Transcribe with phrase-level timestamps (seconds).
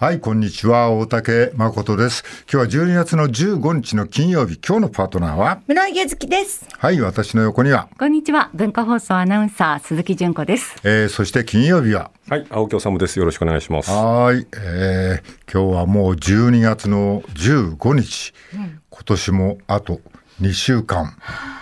[0.00, 0.92] はい、こんにちは。
[0.92, 2.22] 大竹誠です。
[2.48, 4.56] 今日は12月の15日の金曜日。
[4.64, 5.60] 今日のパートナーは？
[5.66, 6.68] 室井月です。
[6.78, 7.88] はい、私の横には。
[7.98, 8.48] こんにちは。
[8.54, 10.76] 文化放送アナウンサー鈴木純子です。
[10.84, 12.12] えー、そして金曜日は？
[12.28, 13.18] はい、青木治です。
[13.18, 13.90] よろしくお願いします。
[13.90, 18.32] はい、えー、今日はもう12月の15日。
[18.54, 20.00] うん、今年もあと
[20.40, 21.16] 2週間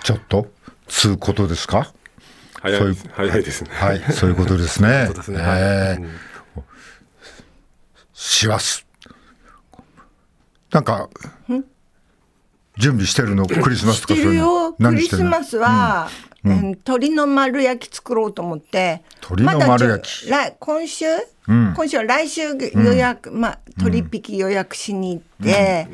[0.04, 0.46] ちょっと？
[0.88, 1.90] つうことですか？
[2.60, 3.70] 早いです早いですね。
[3.72, 5.04] はい、そういうことですね。
[5.08, 5.38] そうですね。
[5.40, 6.10] えーうん
[8.18, 8.86] 師走。
[10.72, 11.10] なんか、
[12.78, 13.46] 準備してるの？
[13.46, 14.72] クリスマスとかそういうの？
[14.72, 16.08] クリスマスは、
[16.42, 16.52] うん。
[16.52, 19.02] うん、鶏の丸焼き作ろうと思って。
[19.16, 20.30] 鶏の丸焼き。
[20.30, 21.04] ま、今週、
[21.46, 25.86] うん、今週は来週予約、まあ、鶏引き予約しに行って、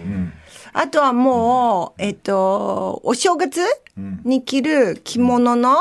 [0.74, 3.60] あとはもう、えっと、お正月
[4.24, 5.76] に着る着物の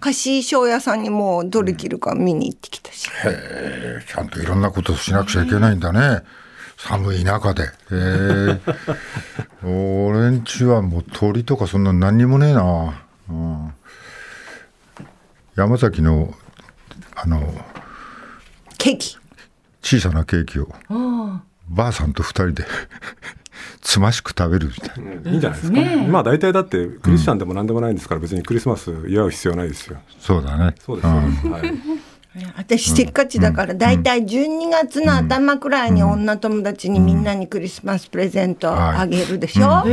[0.00, 3.08] 貸衣装屋さんにもうどれ着るか見に行ってきたし。
[3.08, 6.22] へえ、ちゃんといろんなことしなくちゃいけないんだね。
[6.78, 7.64] 寒い中で。
[7.64, 8.60] へえ。
[9.62, 12.94] 俺んちはもう鳥とかそんな何にもねえな。
[13.28, 13.74] うん、
[15.54, 16.34] 山崎の、
[17.14, 17.52] あの、
[18.78, 19.18] ケーキ。
[19.82, 20.72] 小さなケーキを、
[21.68, 22.64] ばあさんと二人で
[23.80, 29.98] つましく食べるみたいな、うん、いいんじゃないですか、ね、まあ大体だってクリスチャンでも何でもないんですから、別にクリスマス祝う必要ないですよ。
[30.18, 30.74] そうだね。
[30.84, 31.10] そうです、う
[31.48, 31.72] ん、はい。
[32.56, 39.84] 私せっかちだから大体12月の頭くらいに女友達にみんなにクリスマスプレゼントあげるでしょ、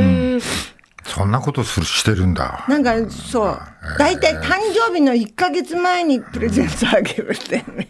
[1.03, 2.65] そんなことするしてるんだ。
[2.67, 3.59] なんかそう。
[3.97, 7.89] 大体誕生日の1か月前にプレゼントあげるってね。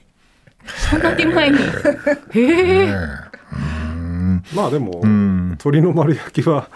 [0.89, 1.57] そんなに前に。
[2.31, 2.95] へえ
[4.53, 5.16] まあでも、うん、
[5.57, 6.69] 鶏の丸焼きは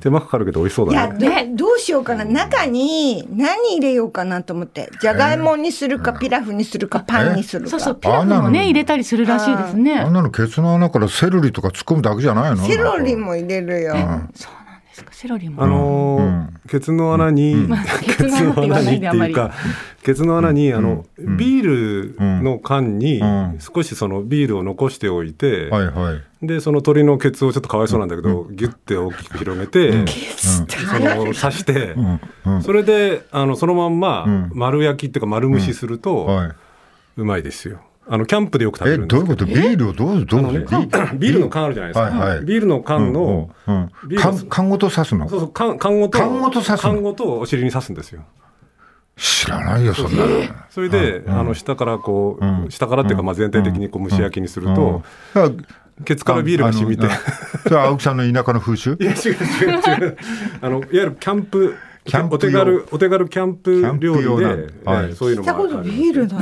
[0.00, 1.26] 手間かかるけど美味しそうだね。
[1.26, 2.24] いや、どうしようかな。
[2.24, 4.90] 中に何入れようかなと思って。
[5.00, 7.70] じゃがいもにするか、ピラフにするか、パンにするか。
[7.70, 9.98] そうそう、ピラフもね、入れたりするらしいですね。
[9.98, 12.66] あんなのケツの穴からセロリとか突っ込むだけじゃないの？
[12.66, 13.94] セロリも入れるよ。
[14.34, 14.52] そう
[14.98, 15.12] ですか？
[15.12, 15.62] セロリも。
[15.62, 17.68] あのー、ケツの穴に、
[18.04, 19.52] ケツの穴にっていうか、
[20.02, 23.22] ケツの穴に、あの、ビールの缶に
[23.58, 26.46] 少しそのビールを残しておいて、はいはい。
[26.46, 30.06] でその鳥のケツをちょっとかわいそうなんだけど、ギュッて大きく広げて、
[30.36, 30.62] そ
[31.00, 31.96] の刺して、
[32.62, 36.28] それであのそのまんま丸焼きっていうか丸蒸しすると、
[37.16, 37.80] うまいですよ。
[38.10, 39.34] あのキャンプでよく食べるんですけど。
[39.34, 39.46] えどういうこと？
[39.46, 40.60] ビールをどうどう、ね、
[41.18, 41.40] ビール？
[41.40, 42.06] の缶あるじゃないですか。
[42.18, 45.28] はいはい、ビールの缶の、缶缶ごと刺すの？
[45.28, 48.22] そうそう缶缶ごと缶ごと刺す缶ごとお尻に刺すんですよ。
[49.16, 50.28] 知らないよそんなの。
[50.70, 55.02] それで、あの下からこう、下からっていうかまあ全体的にこう蒸し焼きにすると。
[56.04, 57.08] ケツからビールが染みて。
[57.64, 58.96] それは青木さんの田舎の風習？
[59.00, 60.16] いや違う違う違う。
[60.60, 61.74] あのいわゆるキャンプ。
[62.08, 66.38] キャンプお手軽お手軽キャンプ料理で、はい、そういうのもあるビールだ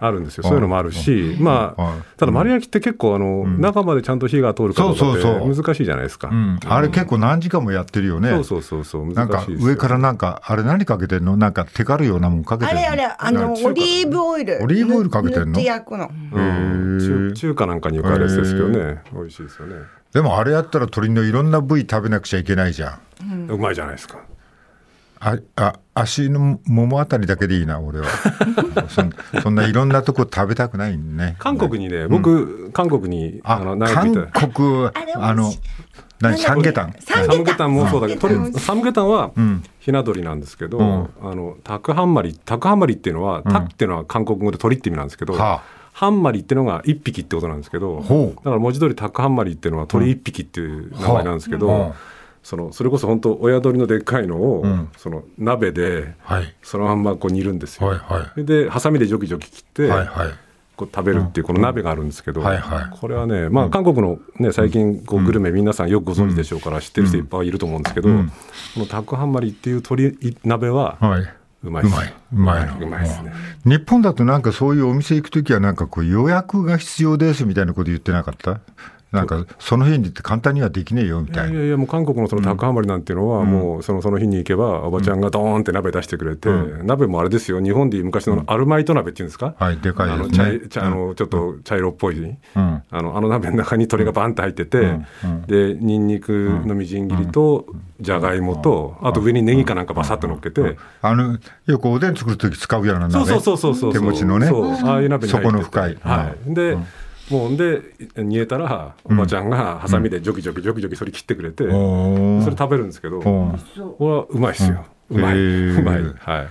[0.00, 0.44] あるんですよ。
[0.44, 6.30] そういうのもあるし、まあただ丸焼きって結構あの中までちゃんと火が通るかどうかって難しいじゃないですか。
[6.66, 8.30] あれ結構何時間もやってるよね。
[8.30, 11.36] そうそうそうそうなんか上からなんかあれ何かけてんの？
[11.36, 14.62] なんかテカるようなもんかけてあれあれあのオリーブオイル。
[14.62, 15.60] オリーブオイルかけてんの？
[15.60, 16.08] 焼くの。
[17.34, 19.02] 中華なんかによくあるやつですけどね。
[19.12, 19.74] 美味しいですよね。
[20.12, 23.50] でもあれやったら鶏のいろんな部位食べなくちゃいけないじゃん。
[23.50, 24.18] うまいじゃないですか。
[25.24, 28.06] ああ足のももあたりだけでいいな俺は。
[28.88, 29.02] そ
[29.40, 31.36] そんないろんなとこ食べたくないね。
[31.38, 34.12] 韓国にね僕、うん、韓国にあの韓
[34.52, 35.50] 国あの
[36.20, 36.38] 何？
[36.38, 39.32] サムゲタンサムゲタンもそうだけどサムゲタンは
[39.80, 45.62] ひな鳥なんですけど、うん、あのタクハンマリタクハンマリっていうのは、うん、タクっていうのは韓国語で鳥って意味なんですけど、はあ。
[45.92, 51.94] ハンマリっていうのが一匹ってことなんですけど、だから文字通りタクハンマリっていうのは鳥一匹っていう名前なんですけど、はあ
[52.44, 57.88] そのそれこそ本当親鳥のでっかいのを、うん、その鍋で、はい、そのまんまこう煮るんですよ。
[57.88, 60.28] はいはい、でハサミでジョキジョキ切って、はいはい、
[60.76, 62.46] こう食べるっていうこの鍋があるんですけど、うん。
[62.46, 68.28] はいはい、これはね、まあ、韓国の、ね、最近こうグルメ皆さんよくご存知でしょうから知ってる人いっぱいいると思うんですけど、うん、
[68.74, 71.34] このタクハンマリっていう鶏鍋は、はい。
[71.64, 71.94] うまいです。
[71.94, 72.68] うまい。
[72.78, 73.32] うまいですね。
[73.64, 78.60] 日本だとなんかそういうお店行くときはなんかこう予約が必要ですみたいなこと言ってなかった？
[79.14, 81.52] なんかその日にって簡単にはできねえよみたいな。
[81.52, 86.48] いやいやもう韓国のそのタクハマリなんていうのはもうそのその日に行けばおばちゃんがドーンって鍋出してくれて、
[86.82, 94.98] 鍋もあれですよ日本でいう昔のアルマイト鍋っていうんですか、はいでかいあの茶茶あのちょっと茶色っぽい、あのあの鍋の中に鶏がバンって入ってて、
[95.46, 97.66] でニンニクのみじん切りと
[98.00, 104.48] じゃがいもとあと上にネギかなんかバサッと乗っけて、あのよくおでん作る時使うような鍋そうそうそうそう手持ちのね。
[104.84, 106.76] ああいう鍋に底の深い、はい、で、
[107.30, 107.80] もうで
[108.16, 113.56] 煮えたらおばちゃんがハサミでジョキジョキジョキジョキそれ切ってくれて、それ食べるんですけど、こ
[114.00, 115.38] れはうまいですよ、うまい。
[115.38, 116.02] うまい。
[116.02, 116.48] はい。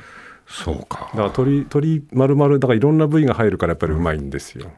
[0.47, 0.99] そうか。
[0.99, 4.71] だから鶏鶏丸々だからいろんな部位が入るからやっぱりうまいんですよ。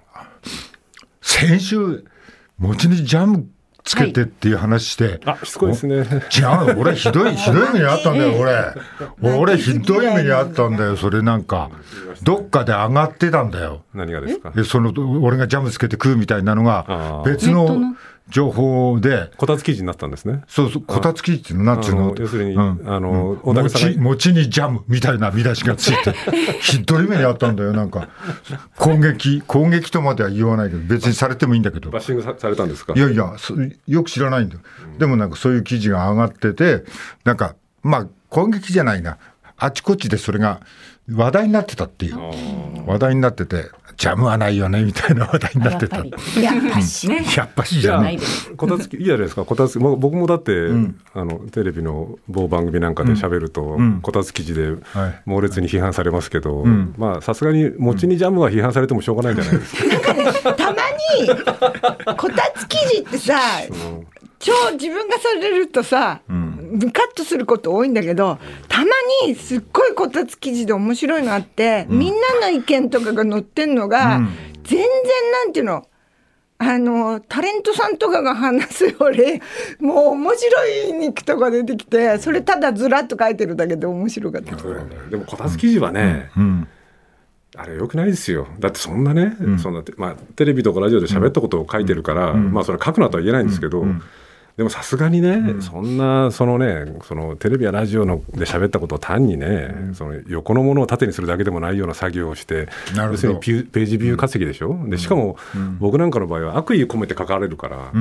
[1.21, 2.05] 先週
[2.57, 3.49] 餅にジャム
[3.85, 5.95] つけてっていう話して、あしつこいですね。
[5.97, 6.01] 違
[6.73, 8.33] う俺ひどい ひどい目にあったんだよ
[9.21, 9.31] 俺。
[9.37, 11.69] 俺ひどい目にあったんだよそれなんか。
[12.23, 13.83] どっかで上がってたんだよ。
[13.93, 14.51] 何がですか？
[14.65, 14.91] その
[15.21, 17.95] 俺がジャムつけて食うみたいなのが別の？
[18.29, 19.29] 情報で。
[19.37, 20.41] こたつ記事になったんですね。
[20.47, 22.15] そうそう、こたつ記事っていうの、なんていうの？
[22.17, 26.13] 要するに、うん、あの、うん、餅、餅にジャムみたいな見出しがついて、
[26.59, 28.09] ひどい目にあったんだよ、なんか。
[28.77, 31.91] 攻撃、攻撃とまでは言わないけど、別にされてもいいんだけど。
[31.91, 32.93] バッシングさされたんですか？
[32.95, 33.33] いやいや、
[33.87, 34.61] よく知らないんだよ。
[34.97, 36.83] でもなんかそういう記事が上がってて、
[37.23, 39.17] なんか、まあ、攻撃じゃないな。
[39.57, 40.59] あちこちでそれが
[41.09, 42.17] 話題になってたっていう。
[42.87, 45.97] 話題になってて、ジャムはないよねみたいな話題になってた。
[45.97, 46.05] やっ
[46.73, 47.25] ぱしね。
[47.35, 48.19] やっぱしじゃない。
[48.57, 49.45] こたつきいいじゃないですか。
[49.45, 54.75] こたつも僕もだって、うん、あのテレビの某番組なんかで喋ると、うん、こたつ記事で
[55.25, 60.53] 猛烈に批判されますけど、うん、まあさすがに餅にジャムは批判されてもしょうがないんじゃないですか。
[60.53, 60.73] たま
[61.19, 61.27] に
[62.17, 63.39] こたつ記事ってさ、
[64.39, 66.44] 超自分がされるとさ、うん、
[66.91, 68.85] カットすること多いんだけどたま
[69.25, 74.29] にすっごいこたつ記事で面白いのあって、うん、みんなの意見とかが載ってんのが、うん、
[74.63, 74.87] 全然
[75.31, 75.87] なんていうの
[76.57, 79.41] あのタレントさんとかが話すより
[79.79, 84.55] もう面白い肉とか出てきてそれただずらっと書いてるだけで面白かった。
[85.09, 86.31] でもこたつ記事はね、
[87.57, 88.47] あれよくないですよ。
[88.59, 93.85] だってそんなね、そんなまあ、テレビとかラジオで喋ったことを書いてるから、まあそれ書くなとは言えないんですけど、
[94.57, 105.37] でもさすがにね、うん、そんなそのねそのテレビやラジオので喋ったことを単にね、うん、その横のものを縦にするだけでもないような作業をして要するにページビュー稼ぎでしょ、うん、でしかも、
[105.79, 107.91] 僕なんかの場合は悪意込めて書かれるから。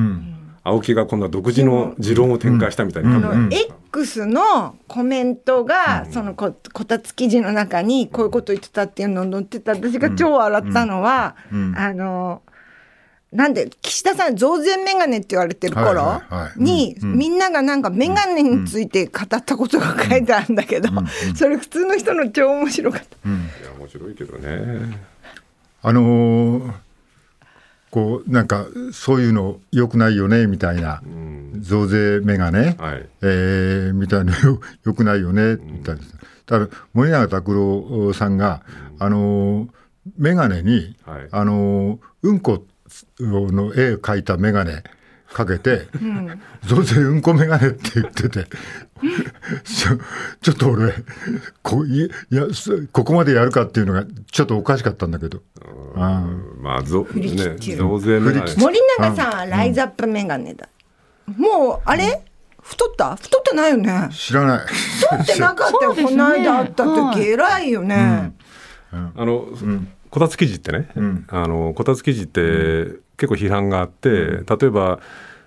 [0.66, 9.72] 青木が今度は独自の持論を展開したみたいな、うん、X のコメントが、そのここたつ記事の中にこういうこと言ってたっていうのを載ってた。
[9.72, 11.36] 私が超笑ったのは、
[11.76, 12.40] あの
[13.34, 16.22] なんで岸田さん増税メガネって言われてる頃
[16.56, 20.88] にみんながなんかメガネについて語ったことが書いてあるんだけど
[21.34, 23.28] それ普通の人の超面白かった。
[23.28, 23.32] い
[23.64, 25.14] や面白いけどね。
[25.82, 26.72] あのー、
[27.90, 31.02] こうなんかそういうのよくないよねみたいな、
[31.58, 36.00] 増税メガネ、はい、えー、みたいな よよくないよねみたいな。
[36.46, 38.62] だから森永卓郎さんが、
[38.98, 39.68] あのー、
[40.16, 42.64] メガネに、はい、あのー、うんこ
[43.20, 44.72] の絵を描いた眼鏡
[45.32, 48.46] かけて、うん、増税うんこ眼鏡って言ってて
[49.64, 50.92] ちょっと俺
[51.62, 52.46] こいや
[52.92, 55.42] ここまでやるかっていうのがちょっとおかしかったんだけど。
[55.96, 56.24] あ
[56.60, 58.40] まあぞ、ね、増税森
[58.98, 60.68] 永さんはライズアップ眼鏡だ。
[61.36, 62.22] もうあれ？
[62.60, 63.16] 太った？
[63.16, 64.08] 太ってないよね。
[64.12, 64.66] 知らない。
[64.66, 68.34] 太ってなかったよ、この間会った時、偉いよね。
[68.90, 72.84] あの、うんこたつ記事ってね、うん、あのこたつ記事って
[73.16, 75.00] 結構批判があって、例えば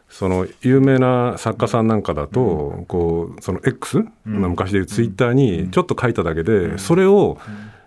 [0.10, 7.38] その有名な作家さんなんかだと、こうその X、昔でいうツイッターにちょっと書いただけで、それを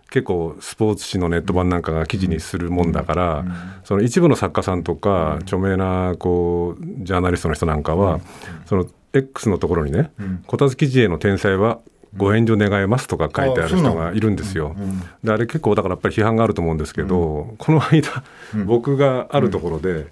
[0.08, 3.44] 結構スポーツ紙のネット版なんかが記事にするもんだから、
[3.84, 8.20] その一部の作家さんとか著名なこうジャーナリストの人なんかは、
[8.64, 10.12] その X のところにね、
[10.46, 11.80] こたつ記事への転載は
[12.16, 14.74] ご援助願いますとか書いてある人がいるんですよ。
[15.22, 18.24] であれ結構だからやっぱり批判があると思うんですけど、この間、
[18.66, 20.06] 僕があるところで、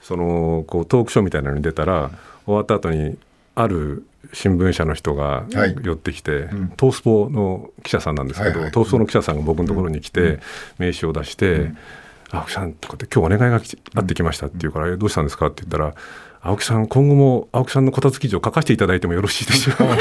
[0.00, 2.10] そのこうトークショーみたいなのに出たら
[2.46, 3.16] 終わった後に
[3.54, 5.44] ある新聞社の人が
[5.82, 10.40] 寄ってきて、はいうん、トースポの記者さんなんですけど、はいはい、トースポの記者さんが僕のところに来て、
[10.78, 11.72] 名刺を出して
[12.30, 13.60] 「青木さん」とかって「今日お願いが
[13.96, 15.94] あってきました」って言うから「どうしたんですか?」って言ったら
[16.42, 19.86] 「青木さん今後も青木さんのこたつ記事を書かせていただいてもよろしいでしょうか？
[19.86, 19.98] 面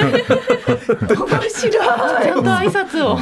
[1.50, 1.72] 白い。
[1.72, 3.18] ちゃんと挨拶を。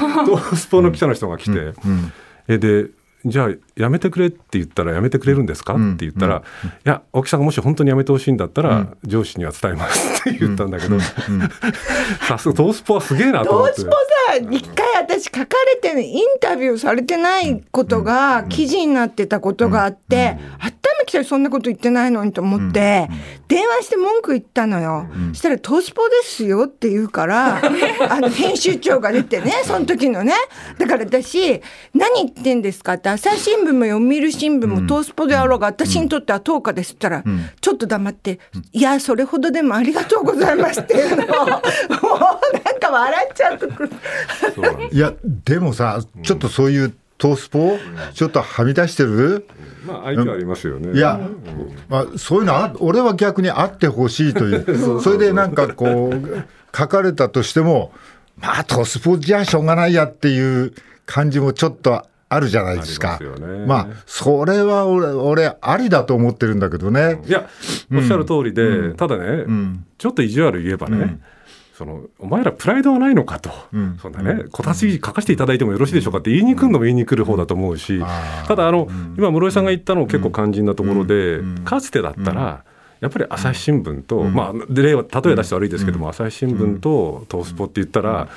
[0.55, 1.71] スポの記者の人が来て、うん。
[1.85, 2.13] うん、
[2.47, 2.87] えで
[3.25, 10.21] じゃあやめてくれって言ったらやめてくれるんですか、って言ったら、いや青木さんがもし本当にやめてほしいんだったら、上司には伝えます。
[10.29, 10.99] って言ったんだけど、
[12.27, 13.75] さすがトースポはすげえなと思って。
[13.75, 14.17] トースポさ
[14.51, 23.07] 一回私書かれてインタビューされてないことが記事になってたことがあって、あっためきたそんなこと言ってないのにと思って、
[23.47, 25.07] 電話して文句言ったのよ。
[25.29, 27.61] そしたらトースポですよって言うから、
[28.09, 30.33] あの編集長が出てね、その時のね。
[30.77, 31.61] だから私、
[31.93, 37.23] 何言ってんですかって朝日新聞も読売新聞もトースポであろうが、私にとっては10日ですったら、
[37.61, 38.39] ちょっと黙って、
[38.73, 40.93] いや、それほどでもありがとうございますって。
[40.93, 43.59] いうのを、もうなんか笑っちゃう。
[44.91, 45.13] いや、
[45.45, 47.77] でもさ、ちょっとそういうトースポ、
[48.13, 49.47] ちょっとはみ出してる？
[49.85, 50.97] まあ、相手ありますよね。
[50.97, 51.19] いや、
[51.89, 56.45] まあ、そういうのあ、俺は逆にあってほしいとい う、それでなんかこう、
[56.77, 57.91] 書かれたとしても、
[58.39, 60.73] まあ、トースポじゃしょうがないやっていう
[61.05, 63.19] 感じもちょっとあるじゃないですか。
[63.21, 63.65] まね。
[63.65, 67.21] まあ、それは俺、俺、ありだと思ってるんだけどね。
[67.25, 67.47] いや
[67.93, 69.85] おっしゃる通りで、ただね、ん。
[69.97, 71.19] ちょっと意地悪言えばね、
[71.77, 73.97] そのお前らプライドはないのかと、ん。
[74.01, 78.01] そんなね、こたつ記事書かせていただいてもよろしいでしょうかって言いに来るのも言いに来る方だと思うし、
[78.47, 82.65] ただあの、今室井さんが言ったの結構肝心なところで、かつてだったら、
[82.99, 88.27] やっぱり朝日新聞と、まあ例は例え出して悪いですけども、朝日新聞と東スポって言ったら、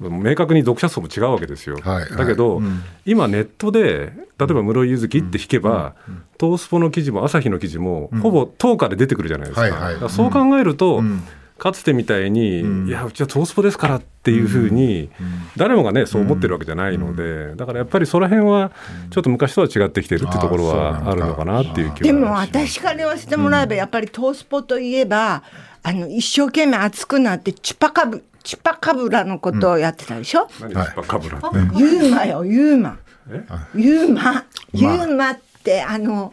[0.00, 1.78] 明確に読者層も違うわけですよ。
[1.82, 2.10] はい。
[2.10, 2.60] だけど、
[3.04, 5.94] 今ネットで例えば室井柚月って引けば、
[6.40, 9.60] 東スポの記事も朝日の記事も、ほぼ10日で出てくるじゃないですか。
[9.62, 9.92] はいはい。
[9.94, 11.22] だからそう考えると、ん。
[11.58, 15.10] かつてみたいに、いやうちは東スポですからっていうふうに、
[15.56, 18.70] 誰もがねそう思ってるわけじゃないので、だからやっぱりその辺は
[19.10, 25.42] ちょっと昔とは違ってきてるっていうところはあるのかなっていう気はでも私から言わせてもらえば、やっぱりトースポといえば、
[25.82, 32.98] あの一生懸命熱くなってチュパカブチュパカブラのことをやってたでしょ、何ですかかぶらって、ユーマよユーマ。
[33.30, 33.44] え？
[33.74, 34.44] ユーマ。
[34.72, 35.30] ユーマ。
[35.32, 36.32] ってあの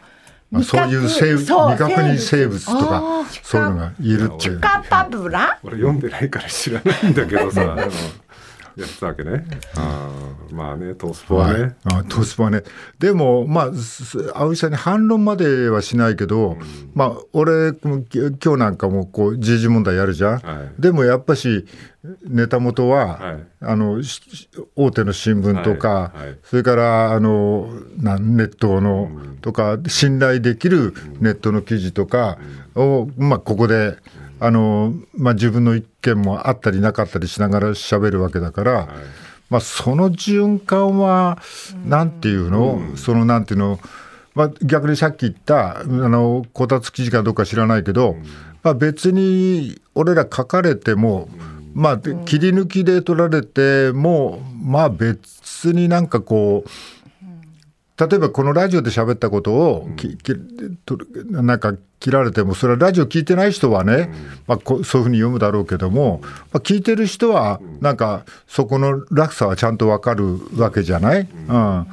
[0.50, 4.38] まあ、そういう生物そう未確認生物とあかーそういうのがいるっていう。
[4.38, 5.58] チュカパブラ？
[5.62, 7.76] 俺読んでないから知らないんだけどさ
[8.76, 9.44] やってたわけね。
[9.74, 12.62] あーまあねトースポはね、はい、あトースポはね。
[12.98, 16.56] でもまあす青井さんに反論まではしないけど、
[16.94, 20.80] まあ俺今日なんかもこう時事問題やるじゃん、はい。
[20.80, 21.66] でもやっぱし
[22.24, 23.46] ネタ元は、はい。
[23.60, 26.26] あのし大手の新聞とか、はい。
[26.26, 26.38] はい。
[26.44, 32.38] それからあのなんネットの、とか信頼できるネットの記事とか
[32.74, 33.96] を、まあ、ここで
[34.40, 38.88] あの、まあ、自分の意見もあったりなかったりしながら喋るわけだから、
[39.48, 41.38] まあ、その循環は
[41.86, 43.78] なんていうの、そのなんていうの？
[44.34, 48.16] まあ、逆にさっき言ったあのこたつ記事かどうか知らないけど、
[48.62, 51.30] まあ、別に俺ら書かれても、
[51.72, 56.70] まあ、切り抜きで取られても、まあ、別になんかこう
[57.98, 60.34] 例えばこのラジオで喋ったことをき、き
[60.84, 60.98] と
[61.30, 64.10] なんか切られてもそれはラジオ聞いてない人はね、
[64.46, 71.86] まあ、こそういうふうに読むだろうけども、まあ、聞いてる人はなんかそこの落差はちゃんとわかるわけじゃない、うん、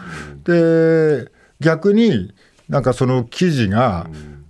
[0.44, 2.34] で逆に
[2.68, 4.08] なんかその記事が、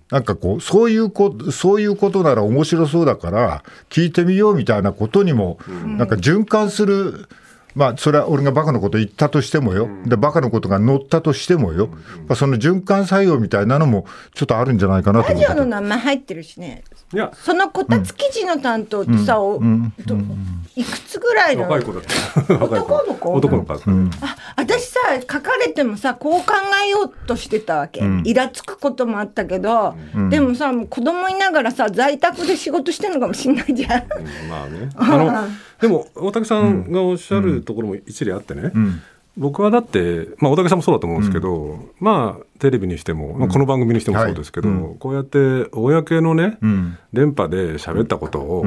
[0.09, 5.57] なんかこうそういうこそういうことなら面白そうだから聞いてみようみたいなことにも、
[5.97, 7.27] なんか循環する。
[7.75, 11.87] まあ、それは俺がバカなこと言ったとしてもよ、でバカなことが載ったとしてもよ、
[12.27, 15.47] まあ、その循環作用みたいなのもちょっとあるんじゃないかなと思って。
[15.47, 16.83] ラジオの名前入ってるしね。
[17.13, 17.31] いや。
[17.35, 20.17] そのこたつ記事の担当ってさ、おど
[20.75, 21.63] いくつぐらいの？
[21.63, 22.65] 若い子だった。
[22.65, 23.33] 男の子？
[23.33, 26.53] 男の子だった、あ私さ書かれてもさこう考
[26.85, 29.95] えようとしてたわけ、イラつくこともあったけど、
[30.29, 34.03] でもさもう子供いながらさ在宅で仕事してるのかもしれないじゃん。
[34.03, 34.49] うん。
[34.49, 34.89] まあね。
[34.95, 35.47] あの
[35.81, 38.71] でも大竹さんがおっしゃるところも一理あってね、
[39.37, 46.97] 僕はだって、まあ、大竹さんもそうだと思うんですけど、まあテレビにしても、まあ、この番組にしてもそうですけど、はいこうやって公のね、ん。
[47.13, 48.65] 電波で喋ったことを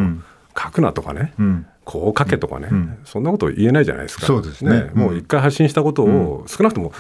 [0.59, 2.69] 書くなとかね、んこう書けとかね、
[3.05, 4.27] そんなこと言えないじゃないですか。
[4.27, 4.91] そうですね。
[4.93, 6.93] もう一回発信したことを、少なくとも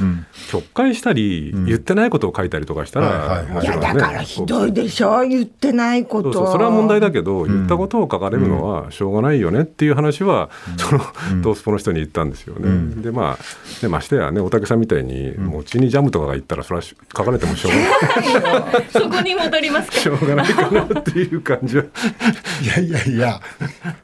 [0.49, 3.87] 曲解したり、言ってないことを書いたりとかしたら、もちろんね。
[3.89, 5.27] だからひどいでしょ。
[5.27, 6.33] 言ってないこと。
[6.33, 6.53] そうそう。
[6.53, 11.01] それは問題だけど、言ったことを書かれるのはしょうがないよねっていう話は、その
[11.43, 13.03] トースポの人に言ったんですよね。
[13.03, 18.85] でまあねましてやね大竹さんみたいに餅にジャムとかが言ったらそれは書かれてもしょうがない。
[18.91, 19.97] そこに戻りますか。
[19.99, 21.85] しょうがないかなっていう感じは。
[22.63, 23.41] いやいやいや、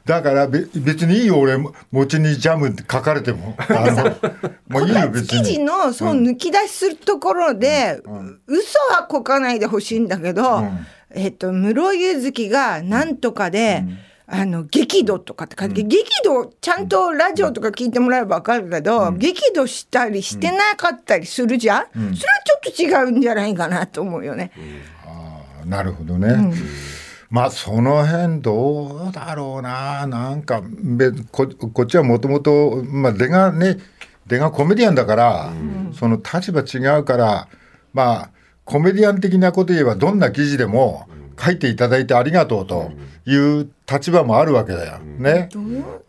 [0.05, 1.57] だからべ別にいいよ、俺、
[1.91, 3.55] 餅にジャムって書かれても。
[3.69, 4.15] あの
[4.67, 5.65] もういいよ、別記事に。
[5.65, 8.01] のそう抜き出しするところで、
[8.47, 10.63] 嘘はこかないでほしいんだけど、
[11.11, 13.83] えっと室井月がなんとかで、
[14.25, 24.51] あの激怒とかって書いて、激怒ちゃんとラジオとか聞いてもらえば分かるけど、激怒したりしてなかったりするじゃん、それはちょっと違うんじゃないかなと思うよね。
[25.65, 26.53] なるほどね。
[27.33, 33.79] まあその辺どうだろうな、なんかべここっちはもともと、まあ、出がね、
[34.27, 35.51] 出がコメディアンだから、
[35.97, 37.47] その立場違うから、
[37.91, 38.29] まあ、
[38.65, 41.07] コメディアン的なこと言えば、どんな記事でも
[41.43, 42.91] 書いていただいてありがとうと
[43.25, 44.99] いう立場もあるわけだよ。
[44.99, 45.49] ね。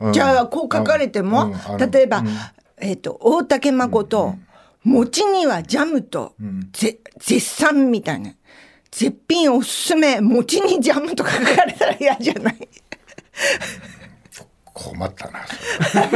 [0.01, 0.11] う？
[0.11, 0.13] ん。
[0.13, 1.91] じゃあこう書かれても、うん。
[1.91, 2.23] 例えば、
[2.77, 4.37] えっ、と大竹誠、
[4.85, 6.35] 餅にはジャムと、
[6.73, 8.35] ぜ絶賛みたいな
[8.97, 12.57] 絶品おすすめ餅にジャムとか書かれたら嫌じゃない？
[14.73, 16.09] 困ったな、それ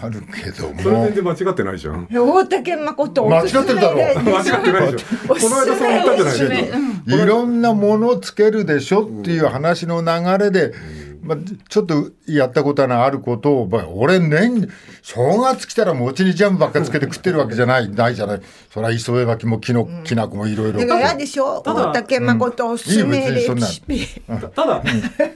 [0.00, 1.14] 困るけどもそれ全。
[1.14, 2.06] 然間違ってないじゃん。
[2.10, 5.28] 大竹誠おすすめ間違ってるだろで間違ってないじゃん。
[5.28, 6.72] この間そう言ったんじゃないです
[7.16, 7.22] か。
[7.22, 10.74] いろんなものをつけるでしょっていう話の流れで、
[11.22, 11.38] まあ、
[11.68, 14.68] ちょっとやったことのあることを、まあ、俺年、
[15.02, 18.40] 正月来たら餅にジャムばっかつけて食ってるわけじゃない、ないじゃない。
[18.72, 20.80] そりゃ磯辺巻きもきの、きなこもいろいろ。
[20.80, 21.62] だから嫌でしょ？
[21.64, 24.06] 大竹誠おすすめレシピ。
[24.26, 24.36] た
[24.66, 24.82] だ、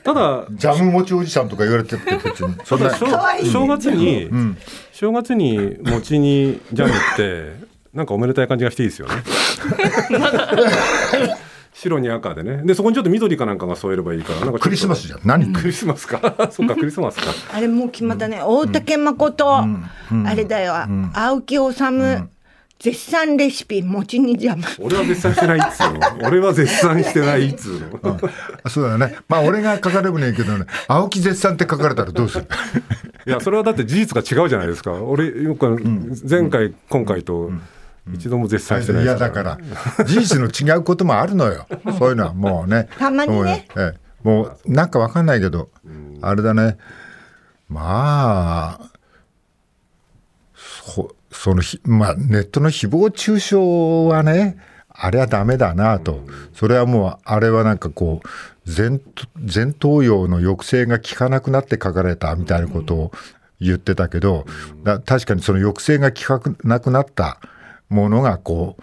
[0.03, 2.55] ただ、ジャム餅おじさんとか言われてるって別に。
[2.65, 4.29] そんな正月に、
[4.93, 7.65] 正月に餅にジャムって、
[7.95, 9.15] なんかおめでたい感じがしていいですよね。
[11.79, 12.63] 白に赤でね。
[12.65, 14.41] でそこにちょっと緑かなんかが添えればいいから。
[14.41, 15.21] なんかクリスマスじゃん。
[15.25, 15.53] 何？
[15.53, 16.21] クリスマスか。
[16.51, 17.27] そっかクリスマスか。
[17.53, 19.67] あれもう決まったね、大竹誠、あ
[20.35, 20.75] れだよ、
[21.13, 21.75] 青木治、
[22.79, 24.63] 絶賛レシピ餅にジャム。
[24.81, 26.29] 俺は絶賛してないっつうの。
[26.29, 28.09] 俺は絶賛してないっつうの、う
[28.69, 29.17] ん、そうだね。
[29.29, 30.67] まあ俺が書かれるねえけどね。
[30.89, 32.47] 青木絶賛って書かれたらどうする？
[33.27, 34.93] いやそれはだって事実が違うじゃないですか。
[34.93, 35.67] 俺よく
[36.29, 37.51] 前回、今回と、
[38.13, 39.59] 一度も絶賛してないいやだから
[40.05, 41.67] 事実の違うこともあるのよ。
[41.99, 42.89] そういうのはもうね。
[42.99, 43.37] たまにね。
[43.37, 45.71] もう,、ええ、もうなんかわかんないけど、
[46.23, 46.77] あれだね。
[47.69, 48.91] まあ
[50.55, 53.57] そそのまあネットの誹謗中傷
[54.15, 54.57] はね
[54.89, 59.01] あれはダメだなと、それはもうあれはなんかこう前
[59.35, 63.13] 前頭葉の抑制が効かなくなって書かれたみたいなことを
[63.61, 64.47] 言ってたけど、
[65.05, 67.41] 確かにその抑制が効かなくなった
[67.89, 68.83] ものがこう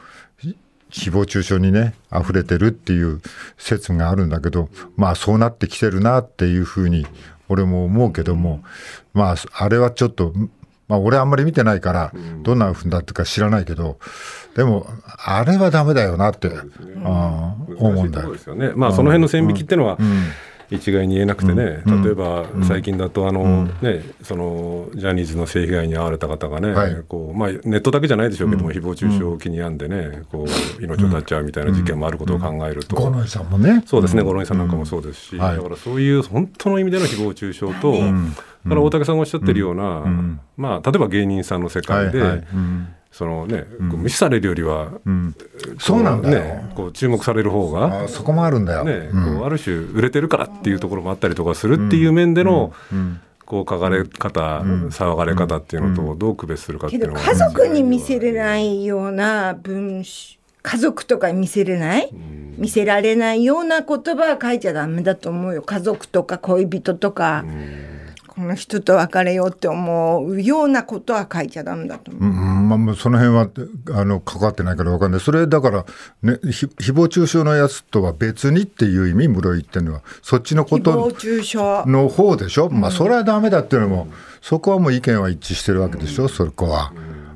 [0.93, 3.21] 誹謗中傷にね溢れてるっていう
[3.57, 7.05] 説があるんだけどまあそうなってきてるなっていうふうに
[7.49, 8.63] 俺も思うけども
[9.13, 10.33] まああれはちょっと
[10.87, 13.97] まあ俺あんまり見てないからどんなふうだってか知らないけど
[14.55, 14.87] でも
[15.25, 16.51] あれはダメだよなって、
[17.03, 18.35] あ思うんだよ。
[18.53, 20.25] ね、まあその辺の線引きっていうのは、うん
[20.73, 30.45] 一概に言えなくてね、例えば最近だとあの、ね、そのジャニーズの性被害に遭われた方がね、こうまあ、ネットだけじゃないでしょうけども、誹謗中傷を気に病んでねこ
[30.79, 33.83] う命を絶っちゃうみたいな事件もあることを考えると、五ノ井さんもね。
[33.85, 40.03] そうですね五ノ井さんなんかもそうですし、だからそういう本当の意味での誹謗中傷と、だから大竹さんがおっしゃってるような、
[40.57, 42.43] まあ、例えば芸人さんの世界で、
[43.13, 44.89] そのね、無視されるよりは、
[45.77, 52.73] そうなんだね、こう注目される方がそこもあるんだよ、ねこうある種売れてるからっていうところもあったりとかするっていう面での、
[53.45, 62.09] こう書かれ方、騒がれ方っていうのとどう区別するかっていうのは、家族に見せれないような文章家族とかに見せれない、
[62.57, 65.61] 見せられないような言葉は書いちゃダメだと思うよ。
[65.61, 67.45] 家族とか恋人とか。
[68.35, 72.23] この人と別れようって思うようなことは書いちゃダメだと思う。
[72.73, 73.49] うんまあ、その辺は
[73.99, 75.19] あの関わってないから分かんない。
[75.19, 75.85] それだから、
[76.21, 82.69] ね、誹謗中傷のやつとは別にっていう意味、室井っていうのは、そっちのことの方でしょ？
[82.69, 84.07] まあ、それはダメだっていうのも、
[84.41, 86.93] そこはもう意見は一致してるわけでしょ、そこは。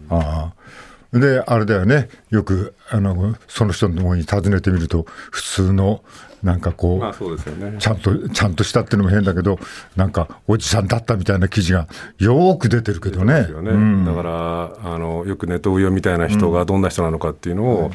[0.09, 6.03] ああで、あれだよね、よくあのその人のところに訪ねてみると、普通の
[6.43, 9.59] なんかこう、まあそうですよね、ちゃんと、ちゃんとしたっていうのも変だけど、
[9.95, 11.87] なんか、おじさんだったみたいな記事が
[12.19, 13.41] よく出てるけどね。
[13.43, 13.47] ね。
[13.47, 17.91] うん、だからあの、よくネトウヨみたいな人がどんな人なのかっていうのを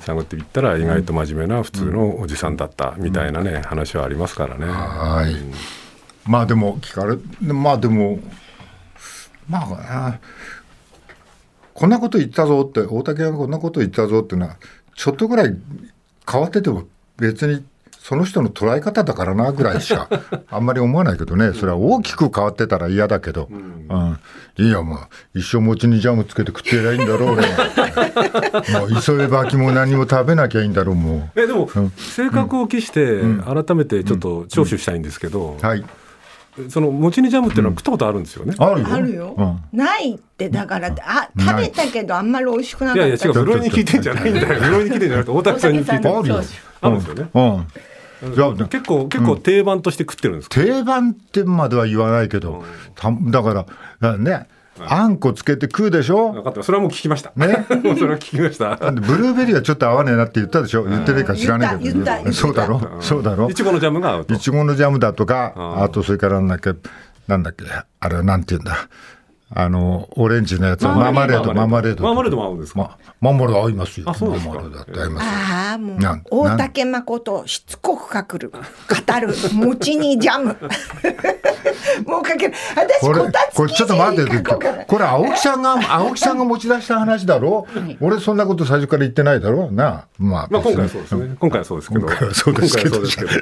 [0.00, 4.66] 探っていったら、意外と真面目な普通のおじさんだったみたいなね、話はありますからね。
[4.66, 5.36] はい、
[6.28, 7.16] まあでも、聞かれ、
[7.52, 8.18] まあでも、
[9.48, 10.18] まあ、
[11.72, 14.56] こんなこと言ったぞって、大竹がこんなこと言ったぞっていうのは、
[14.96, 15.56] ちょっとぐらい
[16.28, 16.84] 変わってても
[17.18, 17.64] 別に
[18.06, 20.08] その人の捉え方だからなぐらいしか
[20.48, 24.94] あんまり思わないけどね、それは大きく変わってたら嫌だけど、うん、うん、いいや、も
[25.34, 28.78] う一生餅にジャムつけて食ってりゃいいんだろう、俺は。
[28.92, 31.40] もう急げばきも何も食べなきゃいいんだろう、もう。
[31.40, 35.84] えでも、うん、性格を期して、改めてちょっと聴取したいんですけど、はい。
[36.68, 38.54] その餅にジャムっていうのは食ったことあるんですよね？
[38.56, 38.86] あるよ。
[38.88, 39.60] あるよ。
[39.72, 43.06] ないってだからあ食べたけどあんまり美味しくなかった。
[43.08, 43.32] いやいや違う。
[43.32, 44.60] ブロに聞いてんじゃないんだよ。
[44.60, 46.40] ブロに聞いてんじゃなくて大竹さんに聞いてあるよ。
[46.82, 47.28] あるんですよね。
[47.34, 47.66] うん
[48.20, 53.66] 結構、結構定番として食ってるんですか、定番ってまでは言わないけど、ただか
[54.00, 54.48] ら、ね、
[54.78, 56.32] あんこつけて食うでしょ？
[56.32, 56.62] 分かった。
[56.62, 57.32] それはもう聞きました。
[57.34, 57.66] ね。
[57.68, 58.76] それは聞きました。
[58.76, 60.84] ブルーベリーはちょっと合わねえなって言ったでしょ？
[60.84, 62.32] 言ってねえか知らねえけど。
[62.32, 62.80] そうだろ？
[63.00, 63.48] そうだろ？
[63.48, 66.74] いちごのジャムが合ういちごのジャムだとか、あとそれからなんだっけ、
[67.26, 67.64] なんだっけ、
[68.00, 68.88] あれはなんて言うんだ？
[69.48, 72.02] あの、オレンジのやつはママレード、ママレード。
[72.02, 72.98] ママレードも合うんですか？
[73.20, 74.10] ママレード合いますよ。
[74.10, 74.54] あ、そうですか。
[75.20, 75.98] ああ、もう、
[76.30, 78.50] 大竹誠、しつこくかくる。
[78.50, 78.58] 語
[79.20, 80.56] る、餅にジャム。
[82.06, 82.54] もうかける。
[82.74, 83.20] 私、これ、
[83.54, 84.42] これちょっと待って、
[84.86, 87.68] これ青木さんが、 青木さんが持ち出した話だろ？
[88.00, 89.70] 俺そんなこと最初から言ってないだろ？
[89.70, 90.48] なまあ。
[90.50, 91.36] まあ今回はそうですね。
[91.38, 92.06] 今回はそうですけど。
[92.08, 92.96] 今回はそうですけど。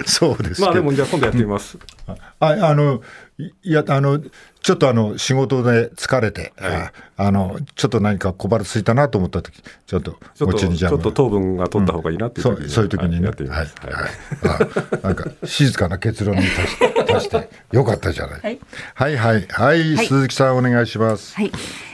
[0.05, 1.79] そうですまあでもじゃあ今度やってみます。
[2.07, 3.01] あ、あの、
[3.39, 4.21] いや、あの、
[4.65, 18.41] ちょっとあの、仕事で疲れて、はい、あの、ちょっと何か小腹ついたなと思った時、ちょっと、ちょっと、ちょっと糖分が取った方がいいなっていう、うん、そうそういう時にね、はい、はい、はい、なんか、静かな結論に達して、 達して、よかったじゃない。
[18.41, 18.59] はい、
[18.95, 21.35] はい、はい、はい、鈴木さんお願いします。
[21.37, 21.53] はい。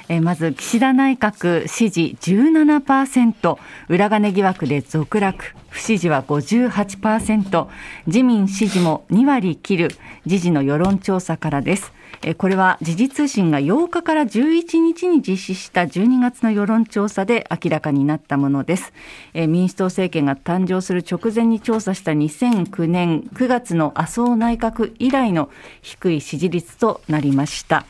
[0.09, 5.45] えまず岸田内閣支持17%裏金疑惑で続落。
[5.71, 7.67] 不支持は58%
[8.07, 9.91] 自民支持も2割切る。
[10.27, 11.93] 時事の世論調査からです
[12.37, 18.93] これは時事通信が8日から11日に実施した12月の世論調査で明らかになったものです。
[19.35, 25.49] 民主党政権が誕生する直前に調査した2009年9月の麻生内閣以来の
[25.81, 27.87] 低い支持率となりました。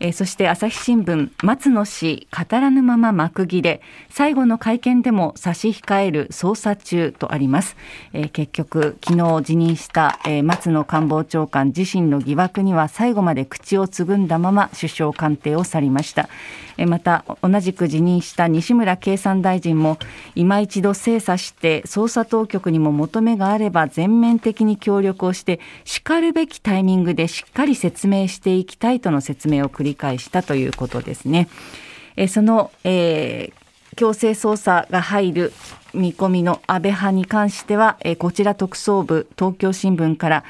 [0.00, 3.80] えー、そして朝日新聞松野氏語らぬまま幕切れ。
[4.10, 7.76] 最後の会見でも差し控える捜査中とあります、
[8.12, 16.28] えー、結局昨日辞任した、えー、松野官房長官自身の疑惑には最後まで口をつぐんだまま首相官邸を去りました。
[16.76, 19.98] えまた同じく辞任した西村経産大臣も
[20.34, 31.48] 今一度精査して捜査当局にも求めがあれば全面的に協力をしてしかるべきタイミングでしっかり説明していきたいとの説明を繰り返したということですね。
[32.16, 35.52] えその、えー、強制捜査が入る
[35.92, 40.44] 見込みの安倍派に関しては、えこちら特捜部東京新聞から、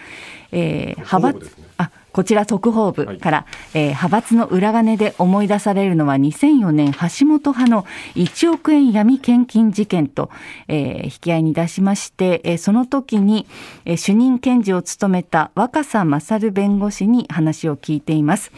[0.53, 10.31] えー、派閥、あこちら特報部から、はい、えー、派閥の裏金で思い出されるのは2004年橋本派の1億円闇献金事件と、
[10.69, 13.49] えー、引き合いに出しまして、えー、その時に、
[13.85, 18.53] えー、主任検事を務めた若狭勝弁護士に話を聞いています。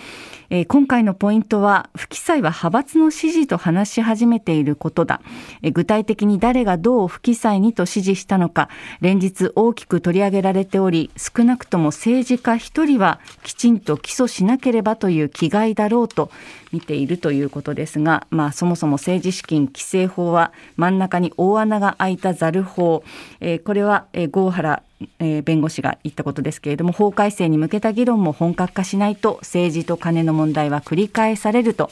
[0.51, 5.21] えー、今回のポイントは不記載は派閥の支持と話し始めていることだ、
[5.63, 8.69] えー、具体的に誰がどう不記載にと指示したのか
[9.01, 16.31] 連日大きく取り上げられており少なくとも政治家一人はきちんと起訴しなければという気概だろうと
[16.77, 23.03] 見ているということですが、まあ、そもそも政治資金規正法は真ん中に大穴が開いたザル法、
[23.41, 24.83] えー、これは、えー、郷原
[25.19, 31.91] えー、弁護士が言ったことですけれども法改正に向けた議論も本格化しないと政治と金の問題は繰り返されると、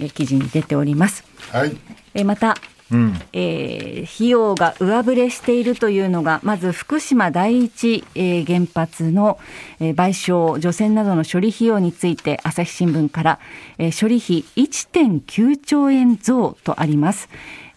[0.00, 1.24] えー、記事に出ております。
[1.52, 1.76] はい、
[2.14, 2.56] えー、また
[2.92, 9.38] うん、えー、費用が上振れしているというのがまず福島第一、えー、原発の、
[9.80, 13.38] えー、賠償除染などの処理費用について朝日新聞から、
[13.78, 17.28] えー、処理費1.9兆円増とあります。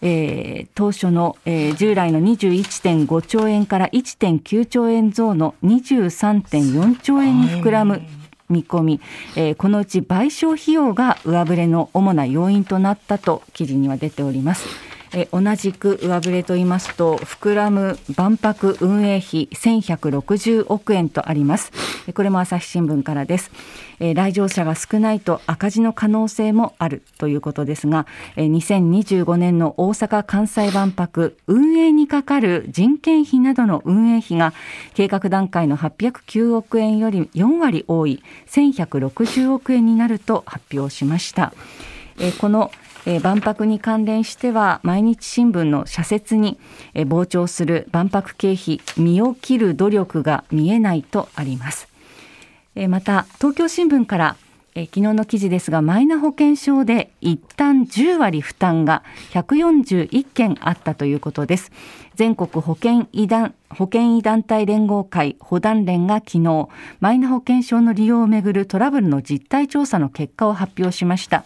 [0.02, 8.02] えー、当初の、えー、従来の21.5兆円から1.9兆円増の23.4兆円に膨らむ
[8.50, 9.00] 見込み、
[9.34, 14.85] えー、このうち賠償費用が上振れの主な要因となったと記事には出ております。
[15.16, 21.72] え同じく上振れと言いますと膨らむ万博運営費1160億円とあります
[22.14, 23.50] これも朝日新聞からです、
[23.98, 34.52] 来場者が少ないと赤字の可能性もあるということですが、え2025年の大阪・関西万博運営にかかる人件費などの運営費が
[34.94, 41.52] 計画段階の809億円より4割多い1160億円になると発表しました。
[42.18, 42.70] えこの
[43.08, 46.58] え、万博に関連しては毎日新聞の社説に、
[46.92, 51.88] えー、膨張する万博経費身を切る努力が見えないとあります、
[52.74, 54.36] え、また東京新聞から
[54.78, 59.02] え昨日の記事ですがマイナ保険証で一旦10割負担が
[59.32, 61.72] 141件あったということです。
[62.14, 66.68] 全国保険医団保険医団体連合会保団連が昨日
[67.00, 71.44] マイナ保険証の利用をめぐるトラブルの実態調査の結果を発表しました。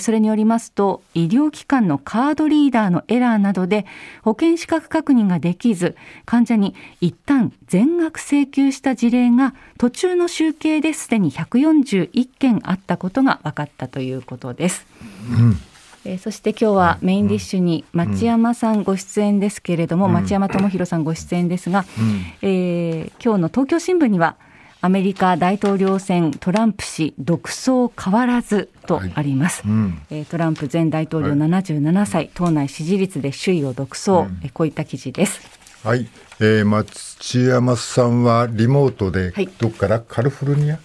[0.00, 3.86] それによりますと医療機関のカードリーダーのエラーなどで
[4.22, 14.86] 保険資格確認ができず患者に一旦全額請求した事例が途中の集計ですでに141件あったことが分かったということです。
[15.30, 15.56] うん。
[16.04, 24.36] えー、そして今日はメインディッシュに町山さんご出演ですけれども、うん、町山智博さんご出演ですが、うん、えー、今日の東京新聞には
[24.84, 35.40] アメリカ大統領選トランプ氏独走変わらずとあります、はいうん、トランプ前大統領77歳、はい、党内支持率で首位を独走、うん、こういった記事です。
[35.84, 36.08] はい、
[36.40, 40.78] えー、松山さんはリモートでどこから、カリフォルニア？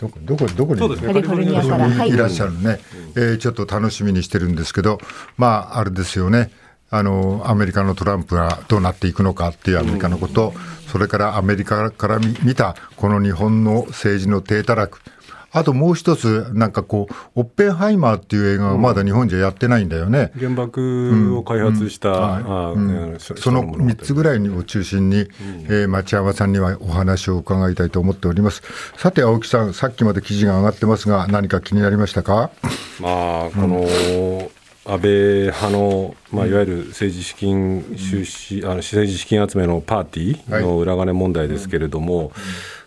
[0.00, 0.18] どこ？
[0.20, 0.46] どこ？
[0.46, 2.04] どこに、ね、カリフォルニアから。
[2.04, 2.80] いらっしゃるね、
[3.16, 4.98] えー、ちょっと楽しみにしてるんですけど
[5.36, 6.50] まああれですよね
[6.90, 10.54] あのアメリカのトランプがどうなっていくのかっていうアメリカのこと、
[10.90, 15.00] それからアメリカから見たこの日本の政治の低たらく、
[15.50, 20.30] あともう一つ、なんかこう、オッペンハイマーっていう映画がまだ日本じゃやってないんだよね。
[20.38, 22.10] 原爆を開発した、
[23.36, 25.26] その3つぐらいを中心に、
[25.68, 28.62] えー、町山さんにはお話を伺いたいと思っております。
[28.98, 32.50] さて、青木さん、さっきまで記事が上がってますが、何か気になりましたか？
[33.00, 33.86] まあ、この、
[34.88, 35.10] 安倍
[35.48, 42.32] 派の、まあ、いわゆる政治資金収支、あの政治資金集めのパーティーの裏金問題ですけれども、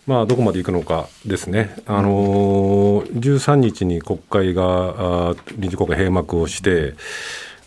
[0.08, 6.94] まあ、どこまでいくのかですね、あの13日に国会が臨時国会閉幕をして、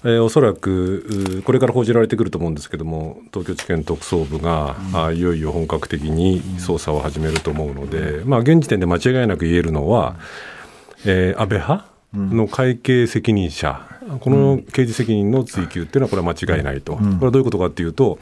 [0.03, 4.75] えー、おそらくこれから報じられてくると思うんですけども、東京地検特捜部が、
[5.07, 10.17] うん、いよいよ本格的に捜査を始めると思うので、まあ、現時点で間違いなく言えるのは、
[11.05, 13.81] えー、安倍派の会計責任者、
[14.19, 18.19] この刑事責任の追及っていうのは、これは間違いないと、これはどういうことかっていうと、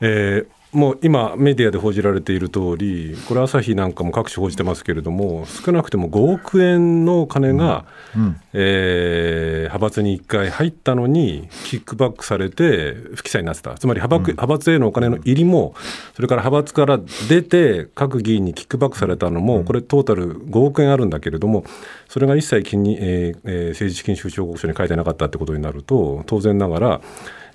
[0.00, 7.84] えー、もう今、メディアで報じられている通り、これ、朝日なんかも各種報じてますけれども、少なくても5億円の金が、
[8.16, 8.22] うん。
[8.22, 15.74] うん、えー、派閥に1回入ったのに、キックバックされて不記載になってた、つまり派閥,、派閥へのお金の入りも、
[16.14, 21.64] それから派閥から出て、各議員にキックバックされたのも、これ、トータル5億円あるんだけれども、
[22.08, 27.00] それが一切金に、えー、政治資金収支報告書に書いてなかったってことになると、当然ながら、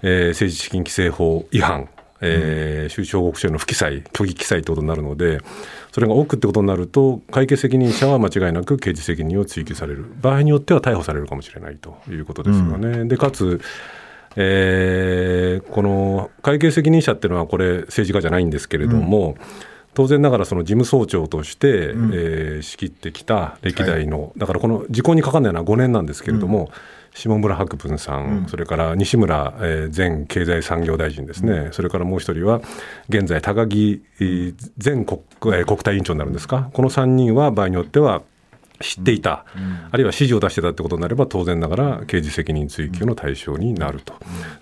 [0.03, 1.89] えー、政治資金規正法違反。
[2.21, 5.41] えー、収支報告書の不記載、虚偽記載ということになるので、
[5.91, 12.99] それが多くってことになると、会計責任者は間違いなく刑事責任を追及される、場合によっては逮捕されるかもしれないということですよね。
[12.99, 13.62] うん、でかつ
[14.36, 19.36] えー、この会計責任者っていうのは、これ、政治家じゃないんですけれども、うん。
[19.95, 26.67] 当然ながらその事務総長として、うん、えー、仕切ってきた歴代の、はい、だからこの時効にかかんないのは5年なんですけれども、うん
[27.13, 32.62] 下村博文さん、うん、それから西村、えー、前経済産業大臣ですね、うん、それからもう一人は、
[33.10, 35.22] 現在、高木前国,、
[35.56, 38.22] えー、国対委員長になるんですか、この3人は場合によっては、
[38.82, 44.13] 知っていた、うん、あるいは指示を出してたってことになれば、当然ながら刑事責任追及の対象になると。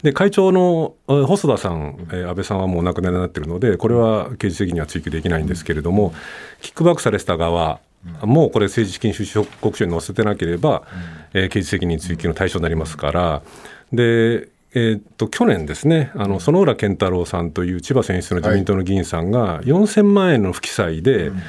[0.01, 6.13] で、会長の細田さん、えー、安倍さんはもうお亡くなりになっているので、これは刑事責任は追及できないんですけれども、
[6.61, 7.79] キックバックされてた側、
[8.21, 10.83] もうこれ、政治資金収支報告書に載せてなければ、
[11.33, 13.41] うん、えー、刑事責任追及の対象になりますから、
[13.91, 21.41] でえー、っと去年ですね、あの園浦健太郎さんという千葉選出の自民党の議員さんが、4000万円の不記載で、うん。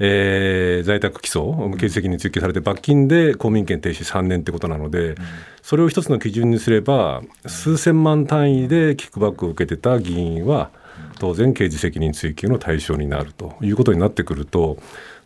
[0.00, 5.14] えー、在宅起訴、刑事責任追及されて、罰金で公民権停止3年ってことなので、
[5.62, 10.70] それを一つの基準にすれば、数千万単位でキックバックを受けてた議員は、
[11.18, 14.78] 当然、刑事責任追及の対象になるということになってくると、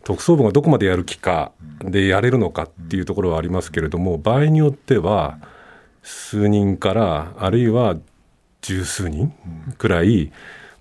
[0.03, 5.39] 特捜部がどこまでやる気かでやれるのかっていうところはありますけれども場合によっては
[6.03, 7.95] 数人からあるいは
[8.61, 9.33] 十数人
[9.77, 10.31] くらい、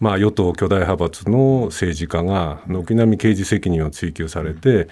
[0.00, 4.88] まあ、与党巨大派閥の政治家が軒並み刑事責任を追及されて、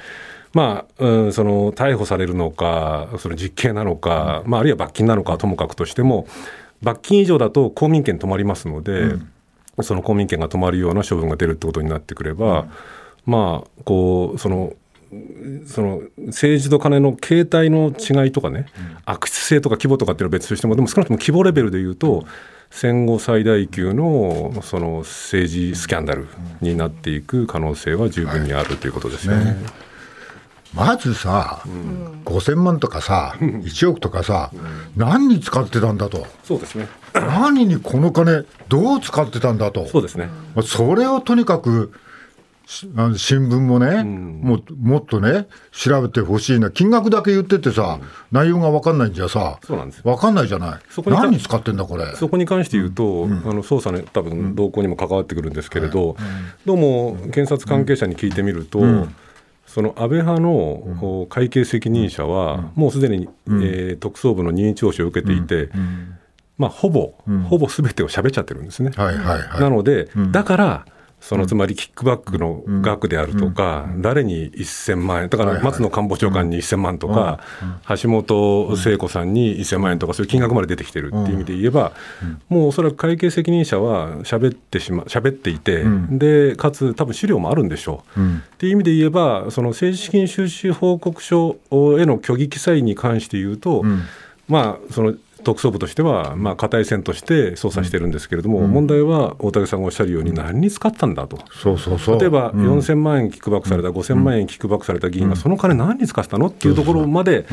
[0.53, 6.27] まあ、うん、その逮捕されるのか、その実刑なのか、まあ、あるいは罰金なのかともかくとしても、
[6.83, 9.29] 罰金以上だと公民権止まりますので、うん、
[9.83, 12.71] その公民権が止まるような処分が出るってことになってくれば、うん
[13.27, 14.75] まあこうその
[15.67, 22.25] その政治と金の形態の違いとかね、うん、悪質性とか規模とかっていうのは別としても、でも少なくとも規模レベルでいうと、
[22.71, 26.27] 戦後最大級のその政治スキャンダル
[26.61, 29.45] になっていく可能性は十分にあるということですよね。
[29.45, 29.57] ね。
[30.75, 34.61] まずさ、うん、5000万とかさ、1億とかさ、うん、
[34.97, 36.89] 何に使ってたんだと、そうですね。
[37.15, 40.29] 何にこの金、どう使ってたんだと、そうですね。
[40.65, 41.93] それをとにかく
[42.67, 52.05] 新聞もね、うん、ももっとね、調べてほしいな、金額だけ言っててさ、うん、内容が分かんないんじゃさ、そうなんです分かんないじゃない、そこに何に使ってんだ、これ。
[52.17, 56.17] そこに関して言うと、うん、あの捜査ね、多分動向にも関わってくるんですけれど、
[56.65, 58.81] どうも検察関係者に聞いてみると、
[59.67, 65.71] その安倍派の会計責任者は、もうすでに、えー、特捜部の任意聴取を受けていて、
[66.59, 67.15] まあ、ほぼ、
[67.49, 68.91] ほぼすべてを喋っちゃってるんですね。
[68.97, 70.87] はいはいはい、なので、だから、
[71.27, 77.41] そのつまりキックバックの額であるとか、誰に1000万円、だから松野官房長官に1000万とか、
[78.01, 81.91] 橋本聖子さんに1000万円とか、そういう金額まで出てきてるっていう意味で言えば、
[82.49, 88.21] もうおそらく会計責任者は喋ってしま喋っていて、でかつ、多分資料もあるんでしょう。
[88.21, 88.25] っ
[88.59, 91.57] ていう意味で言えば、その政治資金収支報告書
[91.99, 93.83] への虚偽記載に関して言うと、
[94.49, 102.21] まあ、その特捜部としては、まあ、硬い線として捜査してるんですけれども、うん、問題は大竹さんがおっしゃるように、何に使ったんだと、そうそうそう。
[102.21, 106.47] 例えば4000万円キックバックされた、5000万円キックバックされた議員が、その金、何に使ったの？
[106.47, 107.47] っていうところまで、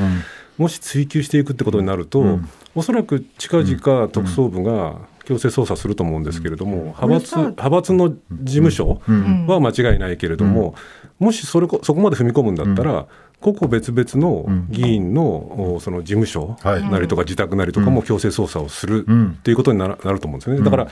[0.58, 9.02] もし追及していくってことになると、うん、おそらく近々特捜部が強制捜査すると思うんですけれども、派閥派閥の事務所
[9.48, 10.76] は間違いないけれども、
[11.20, 13.08] もしそれそこまで踏み込むんだったら、
[13.44, 20.64] 個々別々の議員のその事務所なりとか自宅なりとかも強制捜査をするっていうことになると思うんですよね。
[20.64, 20.88] だから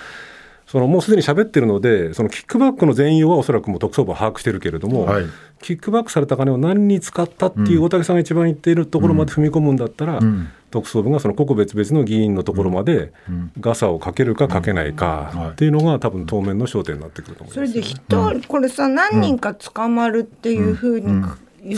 [0.68, 5.26] そのもうすでに喋ってるので、そのキックバックの全容はおそらくもう特捜部は把握してるけれども、はい、
[5.62, 13.12] キックバックされた金を何に使ったっていう大竹さんが一番言っているところまで踏み込むんだったら、うん、特捜部がその個々別々の議員のところまで
[13.60, 21.22] ガサをかけるかかけないかっていうのが、多分当面の焦点になってくると思います、それで人、これさ、何人か捕まるっていうふうに、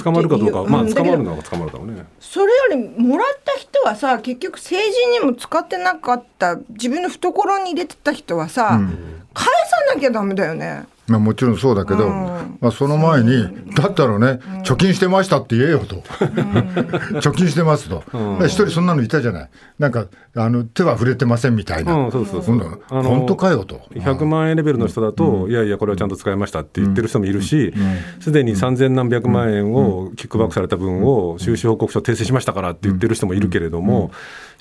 [0.01, 2.05] 捕まるかどうか、まあ、捕まるのは捕まるだろうね。
[2.19, 10.85] それよりもらった人はさ結局政治にも使ってなかった自分の懐に入れてた人はさ、うん、返さなきゃダメだよね。
[11.07, 15.97] まあ、もちろんそうだけど、うん、まあ、その前に、だったらね、うん、貯金してましたって言えよと、
[17.19, 18.03] 貯金してますと、
[18.41, 22.81] 一人そんなのいたじゃない、なんかあの手は触れてませんみたいな、そうそうそう。
[22.89, 23.81] 本当かよと。
[23.95, 27.73] 100万円レベルの人だと、いやいや、これはちゃんと使いましたって言ってる人もいるし、
[28.21, 34.11] すでに3000何百万円をキックバックされた分を収支報告書訂正しましたからって言ってる人もいるけれども、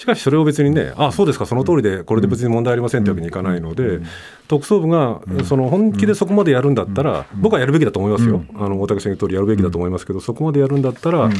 [0.02, 4.00] しかしそれを別にね、あそうですか、その通りで、これで別に問題ありませんってわけにいかないので、
[4.48, 11.30] 特捜部がその本気でそこまでやるんだったら、僕はやるべきだと思いますよ、あの大竹さん言う通りやるべきだと思いますけど、そこまでやるんだったら、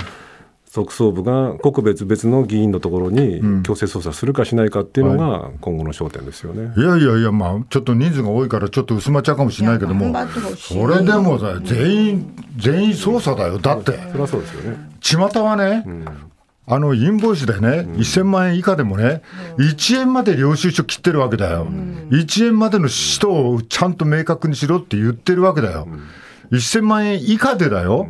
[0.73, 10.15] 特捜部が国別々の議員のところに強制捜査するかしないかっていうのが今後の焦点ですよね、い、やいやいや、まあ、ちょっと人数が多いから、ちょっと薄まっちゃうかもしれないけども、
[10.57, 13.99] それでもさ、全員、全員捜査だよ、だって。
[14.13, 14.77] それはそうですよね。
[15.01, 15.85] 巷はね、
[16.67, 19.23] あのインボイスでね、うん、1000万円以下でもね、
[19.59, 25.89] うん、1円まで領収書切ってるわけだよ、うん、1円までの人をちゃんと明確にしろって言ってるわけだよ、
[26.51, 28.07] うん、1000万円以下でだよ、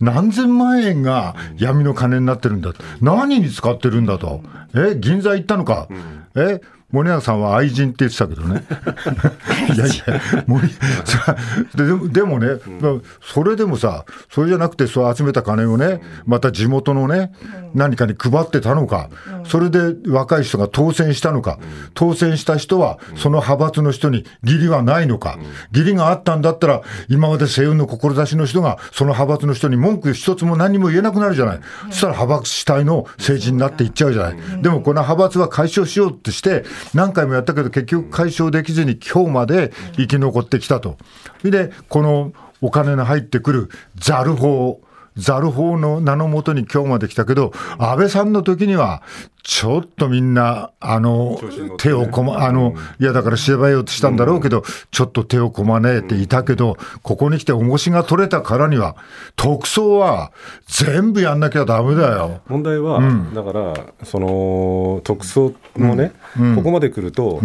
[0.00, 4.42] 何千万円が闇の金になってるんだ、何に使ってるんだと、
[4.74, 5.88] え、銀座行ったのか、
[6.36, 8.64] え、森永さんは愛人って言ってたけどね。
[9.76, 10.68] いやいや、森
[12.08, 12.46] ででもね、
[12.80, 17.32] うん、それでもさ、それじゃなくて、そう集めた金をね、また地元のね、
[17.74, 19.10] 何かに配ってたのか、
[19.44, 21.58] それで若い人が当選したのか、
[21.92, 25.38] 当選した人は、その派閥の人に義理はないのか、
[25.74, 31.60] 義理があったんだったら、今まで西運の志の人が、その派閥の人に文句一つも何も言えなくなるじゃない。
[31.90, 34.36] そしたら派閥主体の政治になっていっちゃうじゃない。
[34.62, 36.64] でもこの派閥は解消しようってして、
[36.94, 40.96] 何回もやったけど結局解消できずに今日まで生き残ってきたと。
[41.42, 44.80] で、このお金の入ってくるザル法、
[45.18, 49.02] ザル法の名のもとに今日まで来たけど、安倍さんの時には、
[49.42, 51.40] ちょっとみんな、あの、
[51.78, 58.96] 手をこま、あの、いやだから調べようとしたんだろうけど、ちょっと手をこまねえていたけど、ここに来て重しが取れたからには、
[59.36, 60.32] 特捜は
[60.66, 62.40] 全部やんなきゃだめだよ。
[62.46, 63.00] 問題は、
[63.34, 66.12] だから、その、特捜もね、
[66.54, 67.40] ここまで来ると、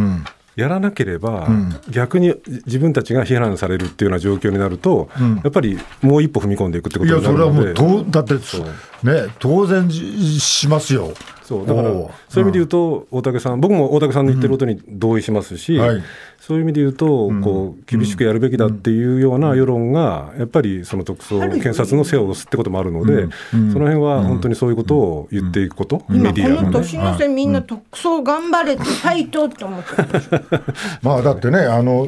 [0.56, 1.48] やらなければ、
[1.90, 2.36] 逆に
[2.66, 5.10] 自分たちが批判されるっていうような状況になると、
[5.44, 7.64] やっぱりもう一歩踏み込んでいくってことになるので。
[7.64, 11.14] いや、それはもうだって、ね、当然しますよ。
[11.44, 16.04] そうだからそういう意味で言うと、大竹さん、僕も大竹さんの言ってることに同意しますし、はい、
[16.40, 29.90] そういう意味で言うと、こう厳しくやるべきだっていうような世論が、やっぱりその特捜、検察の背を押すってこともあるので、その辺は本当にそういうことを言っていくこと、メディアこの年の瀬、みんな特捜頑張れって、ファイトって思って
[31.02, 32.06] ま あだってね、あの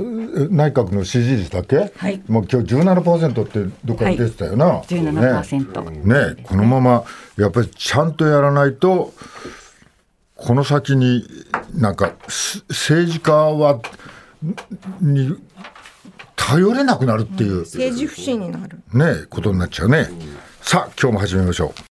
[0.50, 6.36] 内閣の支持率だけ、はい、もう今日17%ってどっかに出てたよな、はい、17%ね。
[6.36, 6.36] ね。
[6.43, 7.04] このまま
[7.38, 9.13] やっぱりちゃんとやらないと、
[10.36, 11.28] この先に
[11.74, 12.13] なんか
[12.69, 13.82] 政治家は
[15.02, 15.38] に
[16.36, 20.10] 頼れなくなるっていう、政治不信になるねことになっちゃうね。
[20.62, 21.82] さあ今日も始めましょう。